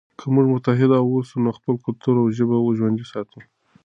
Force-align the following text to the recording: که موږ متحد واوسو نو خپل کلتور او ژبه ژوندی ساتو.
که 0.19 0.25
موږ 0.33 0.45
متحد 0.53 0.89
واوسو 0.91 1.35
نو 1.43 1.49
خپل 1.57 1.75
کلتور 1.85 2.15
او 2.21 2.27
ژبه 2.37 2.55
ژوندی 2.77 3.05
ساتو. 3.11 3.39